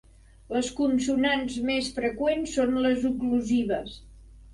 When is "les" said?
0.53-0.69, 2.87-3.05